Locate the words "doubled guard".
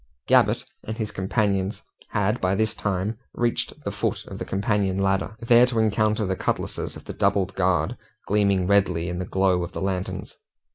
7.13-7.95